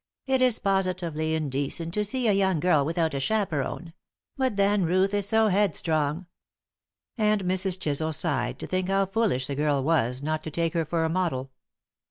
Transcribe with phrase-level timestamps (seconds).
[0.25, 3.93] "It is positively indecent to see a young girl without a chaperon.
[4.35, 6.25] But, then, Ruth is so headstrong."
[7.19, 7.79] And Mrs.
[7.79, 11.09] Chisel sighed to think how foolish the girl was not to take her for a
[11.09, 11.51] model.